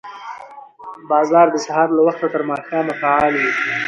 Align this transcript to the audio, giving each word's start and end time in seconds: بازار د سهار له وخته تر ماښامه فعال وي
بازار 1.11 1.47
د 1.51 1.57
سهار 1.65 1.87
له 1.97 2.01
وخته 2.07 2.27
تر 2.33 2.41
ماښامه 2.51 2.93
فعال 3.01 3.33
وي 3.41 3.51